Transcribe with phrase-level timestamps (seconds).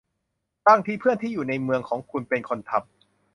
[0.67, 2.85] บางทีเพื่อนที่อยู่ในเมืองของคุณเป็นคนทำ